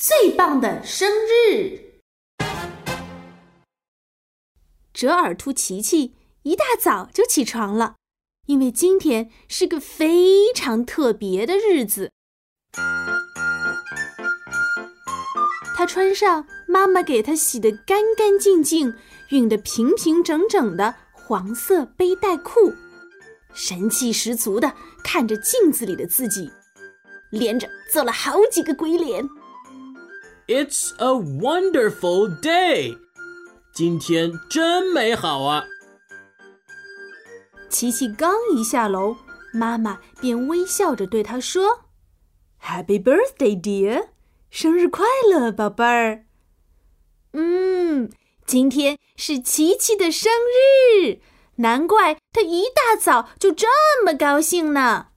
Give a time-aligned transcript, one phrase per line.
[0.00, 2.00] 最棒的生日。
[4.94, 7.96] 折耳兔琪琪一大早就起床了，
[8.46, 12.10] 因为今天是个非常特别的日子。
[15.76, 18.94] 他穿上妈妈给他洗的干干净净、
[19.28, 22.72] 熨的平平整整的黄色背带裤，
[23.52, 24.74] 神气十足的
[25.04, 26.50] 看着镜子里的自己，
[27.30, 29.22] 连着做了好几个鬼脸。
[30.52, 32.98] It's a wonderful day，
[33.72, 35.62] 今天真美好啊！
[37.68, 39.16] 琪琪刚一下楼，
[39.52, 41.84] 妈妈便微笑着对他说
[42.60, 44.08] ：“Happy birthday, dear。”
[44.50, 46.24] 生日快乐，宝贝儿！
[47.34, 48.10] 嗯，
[48.44, 50.32] 今天是琪琪的生
[51.04, 51.20] 日，
[51.58, 53.68] 难怪他一大早就这
[54.04, 55.10] 么高兴呢。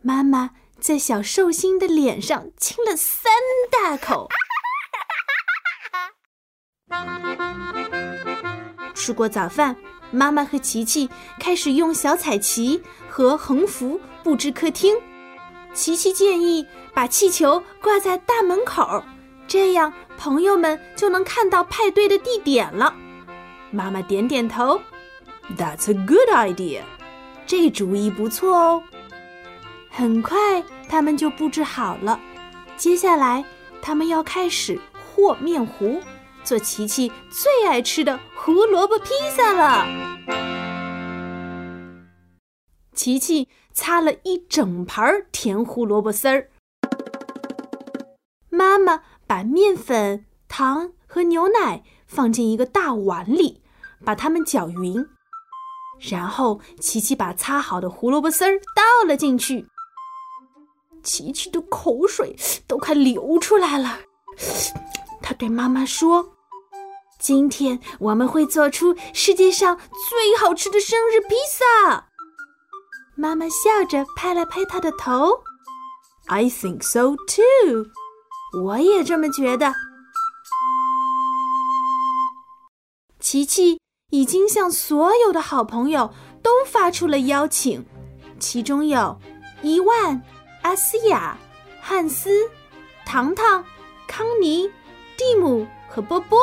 [0.00, 3.32] 妈妈在小寿星的脸上亲了三
[3.70, 4.28] 大口。
[8.94, 9.76] 吃过早饭，
[10.10, 14.00] 妈妈和琪琪开始用小彩旗和横幅。
[14.22, 14.94] 布置客厅，
[15.72, 19.02] 琪琪建议把气球挂在大门口，
[19.48, 22.94] 这样朋友们就能看到派对的地点了。
[23.70, 24.78] 妈妈点点头
[25.56, 26.82] ，That's a good idea，
[27.46, 28.82] 这主意不错哦。
[29.90, 32.18] 很快他们就布置好了，
[32.76, 33.44] 接下来
[33.82, 36.00] 他们要开始和面糊，
[36.42, 39.86] 做琪琪最爱吃的胡萝卜披萨了。
[42.94, 46.48] 琪琪擦了一整盘甜胡萝卜丝儿。
[48.48, 53.62] 妈妈把面粉、糖和牛奶放进一个大碗里，
[54.04, 55.06] 把它们搅匀。
[55.98, 59.66] 然后琪琪把擦好的胡萝卜丝儿倒了进去。
[61.02, 63.98] 琪琪的口水都快流出来了。
[65.22, 66.32] 他对妈妈说
[67.18, 69.76] ：“今天我们会做出世界上
[70.08, 72.06] 最好吃的生日披萨。”
[73.16, 75.42] 妈妈笑着拍了拍他的头
[76.26, 77.86] ，I think so too。
[78.62, 79.74] 我也这么觉得。
[83.20, 83.78] 琪琪
[84.10, 86.12] 已经向所有的好朋友
[86.42, 87.84] 都发出了邀请，
[88.38, 89.20] 其中有
[89.62, 90.22] 一万、
[90.62, 91.36] 阿斯亚、
[91.80, 92.30] 汉斯、
[93.06, 93.64] 糖糖、
[94.06, 94.70] 康妮、
[95.16, 96.38] 蒂姆和波波，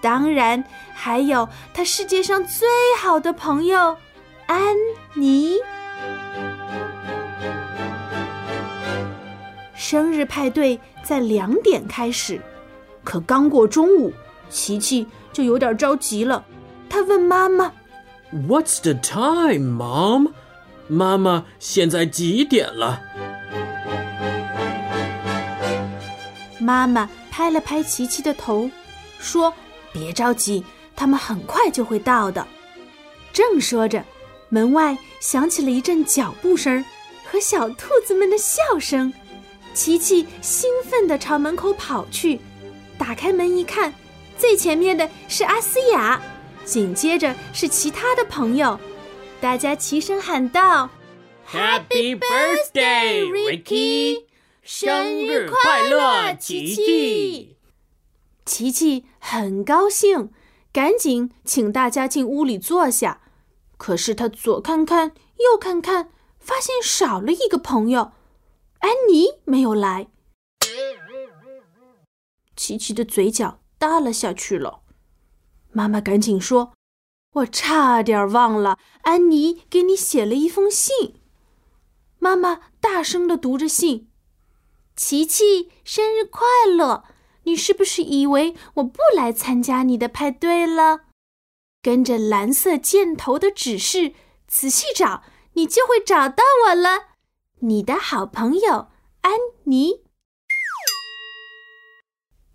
[0.00, 0.62] 当然
[0.94, 2.66] 还有他世界上最
[2.98, 3.96] 好的朋友
[4.46, 4.74] 安
[5.14, 5.58] 妮。
[9.74, 12.40] 生日派对在两点开始，
[13.04, 14.12] 可刚过中午，
[14.48, 16.44] 琪琪就有点着急了。
[16.88, 17.70] 他问妈妈
[18.32, 20.32] ：“What's the time, Mom？”
[20.88, 23.02] 妈妈，现在几点了？
[26.60, 28.70] 妈妈拍了拍琪琪的头，
[29.18, 29.52] 说
[29.92, 30.64] ：“别着急，
[30.94, 32.46] 他们很快就会到的。”
[33.32, 34.02] 正说着，
[34.48, 36.84] 门外响起了一阵脚步声
[37.24, 39.12] 和小兔子们的笑声。
[39.74, 42.40] 琪琪兴奋地朝门口跑去，
[42.96, 43.92] 打开门一看，
[44.38, 46.20] 最前面的是阿斯雅，
[46.64, 48.78] 紧接着是其他的朋友，
[49.46, 50.90] 大家齐声喊道
[51.48, 54.24] ：“Happy birthday, Ricky！
[54.60, 57.56] 生日快乐，琪琪！”
[58.44, 60.32] 琪琪很高兴，
[60.72, 63.20] 赶紧请大家进屋里坐下。
[63.76, 68.10] 可是他左看看，右看看，发现少了一个朋友。
[68.80, 70.08] 安妮没有来，
[72.56, 74.80] 琪琪的嘴角耷拉下去了。
[75.70, 76.72] 妈妈赶紧说
[77.36, 81.14] ：“我差点忘了，安妮给你写了一封信。”
[82.18, 84.08] 妈妈大声的读着信
[84.96, 87.04] ：“琪琪，生日快乐！
[87.44, 91.02] 你是不是以为我不来参加你的派对了？
[91.82, 94.14] 跟着蓝色箭头的指示，
[94.48, 95.22] 仔细找，
[95.52, 97.08] 你就会找到我了。”
[97.60, 98.88] 你的好朋友
[99.22, 99.32] 安
[99.64, 100.04] 妮，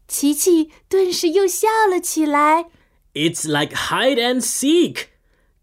[0.07, 2.72] 琪琪顿时又笑了起来。
[3.13, 5.06] It's like hide and seek，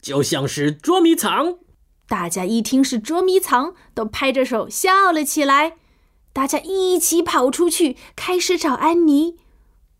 [0.00, 1.58] 就像是捉迷藏。
[2.06, 5.76] 大家一听是捉迷藏，都拍着手笑了起来。
[6.32, 9.36] 大家一起跑出去，开始找安妮。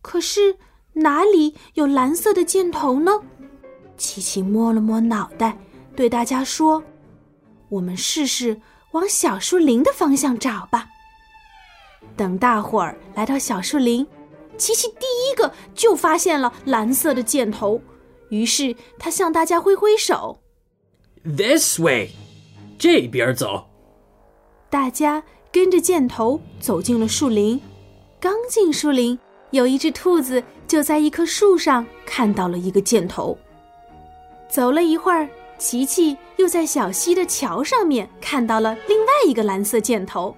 [0.03, 0.57] 可是
[0.95, 3.23] 哪里有蓝色的箭头呢？
[3.97, 5.59] 琪琪摸了摸脑袋，
[5.97, 6.85] 对大家说
[7.71, 8.61] ：“我们试试。”
[8.93, 10.89] 往小树林的方向找吧。
[12.17, 14.07] 等大伙儿来到小树林，
[14.59, 17.81] 琪琪第一个就发现了蓝色的箭头，
[18.29, 20.41] 于是他向大家挥挥手
[21.25, 22.11] ：“This way，
[22.79, 23.67] 这边走。”
[24.69, 27.61] 大家跟着箭头走进了树林。
[28.21, 29.19] 刚进树林，
[29.53, 33.39] 有一只兔子就在一棵树上看到了一个箭头。
[34.51, 40.35] 走了一会儿，琪琪又在小溪的桥上面看到了另外一个蓝色箭头。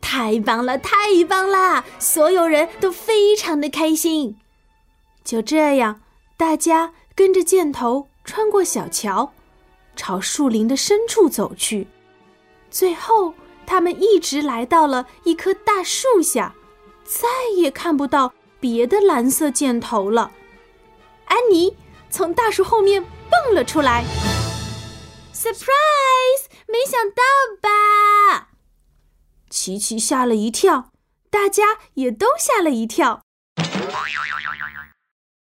[0.00, 1.84] 太棒了，太棒了！
[1.98, 4.36] 所有人都非常的开心。
[5.24, 6.00] 就这样，
[6.36, 9.32] 大家跟着箭头穿过小桥，
[9.94, 11.86] 朝树林的深处走去。
[12.70, 13.34] 最后，
[13.66, 16.54] 他们一直来到了一棵大树下，
[17.04, 20.32] 再也看不到别的蓝色箭头了。
[21.26, 21.76] 安妮
[22.10, 24.04] 从大树后面蹦了出来
[25.32, 26.46] ，surprise！
[26.66, 27.22] 没想到
[27.60, 28.49] 吧？
[29.50, 30.90] 琪琪吓了一跳，
[31.28, 33.20] 大家也都吓了一跳。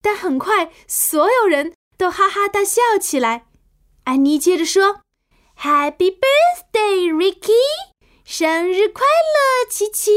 [0.00, 3.46] 但很快，所有人都哈哈大笑起来。
[4.04, 5.00] 安妮接着说
[5.60, 7.50] ：“Happy birthday, Ricky！
[8.24, 10.12] 生日快乐，琪琪！”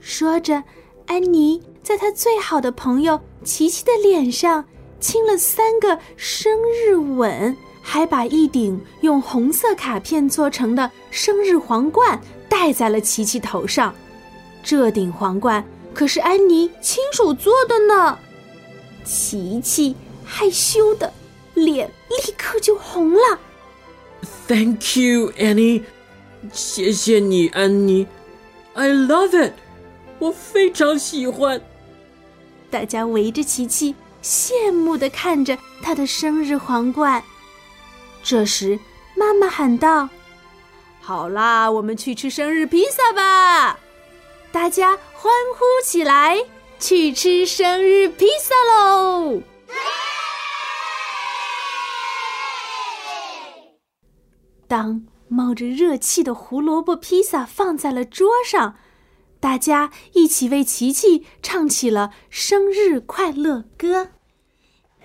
[0.00, 0.64] 说着，
[1.06, 4.64] 安妮在她最好的朋友琪琪的脸上
[4.98, 12.20] 亲了三个生日吻，还把一顶用红色卡片做成的生日皇冠
[12.50, 13.94] 戴在了琪琪头上。
[14.62, 15.64] 这顶皇冠
[15.94, 18.18] 可是安妮亲手做的呢。
[19.02, 21.10] 琪琪害羞的
[21.54, 23.38] 脸立刻就红了。
[24.46, 25.84] Thank you, Annie，
[26.52, 28.06] 谢谢你，安妮。
[28.74, 29.54] I love it，
[30.18, 31.60] 我非常喜欢。
[32.70, 37.22] 大家围着琪琪，羡慕的看着她的生日皇冠。
[38.22, 38.78] 这时，
[39.16, 40.08] 妈妈喊道
[41.00, 43.78] ：“好啦，我们去吃生日披萨吧！”
[44.52, 46.44] 大家欢呼起来。
[46.82, 49.42] 去吃生日披萨喽！
[54.66, 58.76] 当冒着热气的胡萝卜披萨放在了桌上，
[59.38, 64.12] 大家一起为琪琪唱起了生日快乐歌。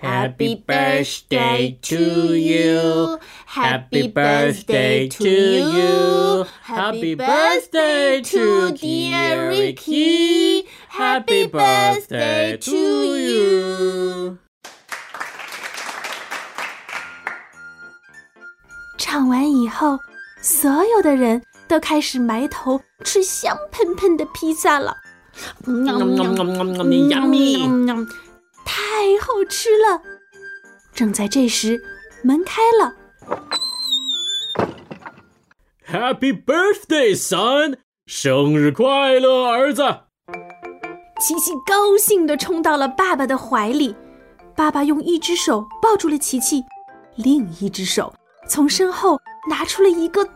[0.00, 3.18] Happy birthday to you.
[3.56, 6.44] Happy birthday to you.
[6.62, 10.66] Happy birthday to dear Ricky.
[10.90, 12.76] Happy birthday to
[13.16, 14.36] you.
[18.98, 19.98] 唱完以后，
[20.42, 24.94] 所有的人都开始埋头吃香喷喷的披萨了。
[25.64, 27.96] 喵喵喵喵喵喵喵！
[28.66, 30.02] 太好吃了！
[30.94, 31.80] 正在这时，
[32.22, 32.92] 门开了。
[35.86, 37.78] Happy birthday, son！
[38.06, 39.82] 生日快乐，儿子！
[41.20, 43.94] 琪琪高兴地冲到了爸爸的怀里。
[44.54, 46.62] 爸爸用一只手抱住了琪琪，
[47.16, 48.12] 另一只手
[48.48, 50.30] 从身后拿出了一个大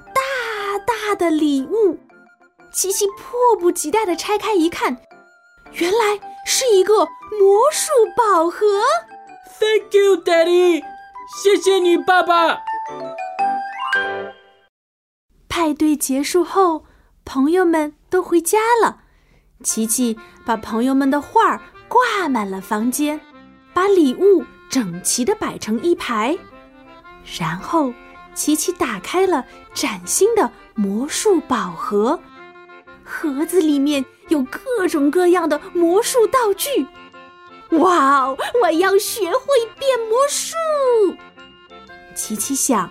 [0.87, 1.99] 大的礼物。
[2.73, 4.97] 琪琪迫不及待地拆开一看，
[5.73, 6.21] 原来……
[6.47, 7.05] 是一个
[7.39, 8.67] 魔术宝盒。
[9.61, 10.83] Thank you, Daddy，
[11.41, 12.59] 谢谢你，爸爸。
[15.61, 16.87] 派对结束后，
[17.27, 19.03] 朋友们都回家了。
[19.63, 23.21] 琪琪把朋友们的画挂满了房间，
[23.75, 26.39] 把礼物整齐的摆成一排。
[27.39, 27.93] 然后，
[28.35, 32.19] 琪琪打开了崭新的魔术宝盒，
[33.05, 34.03] 盒子里面。
[34.29, 36.87] 有各种各样的魔术道具，
[37.73, 38.39] 哇哦！
[38.63, 39.47] 我要学会
[39.77, 40.55] 变魔术。
[42.15, 42.89] 琪琪想，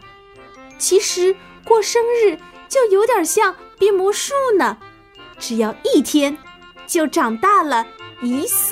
[0.78, 2.38] 其实过生日
[2.70, 4.78] 就有点像变魔术呢，
[5.40, 6.38] 只要一天
[6.86, 7.86] 就长大了
[8.22, 8.70] 一岁。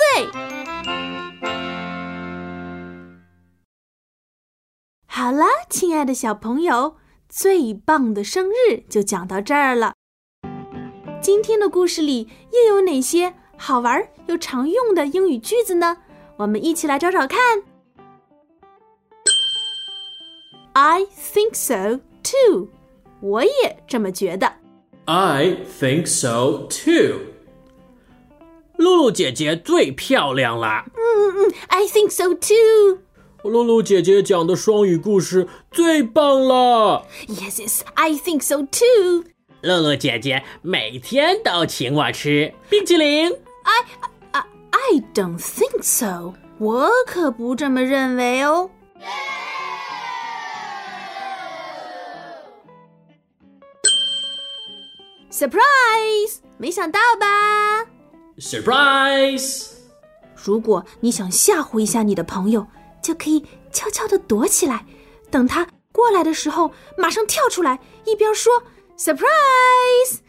[5.08, 9.96] 好了，亲爱的小朋友，最棒的生日就讲到这儿了。
[11.20, 15.98] 今天的故事里又有哪些好玩又常用的英语句子呢？
[16.38, 17.40] 我们一起来找找看。
[20.74, 22.77] I think so too。
[23.22, 24.52] 我也这么觉得。
[25.06, 27.38] I think so too。
[28.78, 30.86] 露露姐姐最漂亮啦。
[30.88, 33.00] 嗯嗯嗯，I think so too。
[33.44, 37.06] 露露姐姐讲的双语故事最棒了。
[37.28, 39.24] Yes, yes, I think so too。
[39.62, 43.32] 露露姐姐每天都请我吃冰淇淋。
[43.64, 43.86] I
[44.32, 46.34] I I don't think so。
[46.60, 48.70] 我可不这么认为哦。
[55.38, 56.40] Surprise！
[56.58, 57.86] 没想到吧
[58.40, 59.68] ？Surprise！
[60.36, 62.66] 如果你想吓唬一下你的朋友，
[63.04, 64.84] 就可以悄悄的躲起来，
[65.30, 68.52] 等他过来的时候，马上跳出来，一边说。
[68.98, 70.22] Surprise！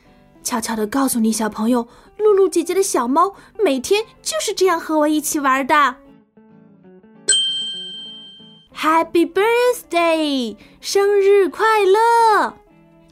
[0.43, 1.89] 悄悄的告诉你，小朋友，
[2.19, 3.35] 露露姐姐的小猫
[3.65, 5.97] 每天就是这样和我一起玩的。
[8.77, 10.55] Happy birthday！
[10.83, 12.53] 生日快乐！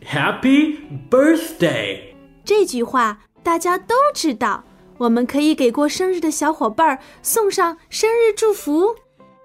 [0.05, 0.79] Happy
[1.11, 2.00] birthday!
[2.45, 4.65] 这句话大家都知道，
[4.99, 8.95] 我们可以给过生日的小伙伴送上生日祝福。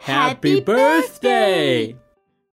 [0.03, 1.95] Happy birthday!